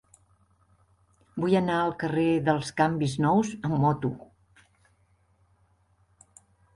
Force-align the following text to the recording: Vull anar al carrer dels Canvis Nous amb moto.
Vull 1.41 1.51
anar 1.57 1.75
al 1.81 1.91
carrer 2.03 2.23
dels 2.47 2.71
Canvis 2.81 3.13
Nous 3.25 3.51
amb 3.69 3.77
moto. 3.83 4.11